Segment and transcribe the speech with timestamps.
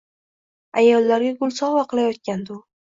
[0.83, 2.63] Ayollarga gul sovg‘a qilayotgandi u.